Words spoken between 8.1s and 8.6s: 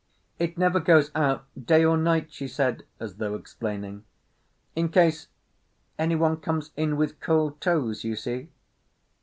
see."